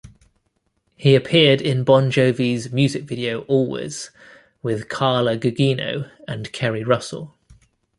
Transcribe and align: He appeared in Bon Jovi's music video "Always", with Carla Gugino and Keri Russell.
He 0.95 1.13
appeared 1.13 1.61
in 1.61 1.83
Bon 1.83 2.09
Jovi's 2.09 2.71
music 2.71 3.03
video 3.03 3.41
"Always", 3.41 4.09
with 4.63 4.89
Carla 4.89 5.37
Gugino 5.37 6.09
and 6.27 6.51
Keri 6.51 6.83
Russell. 6.83 7.35